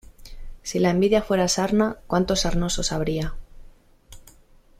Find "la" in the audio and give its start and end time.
0.79-0.89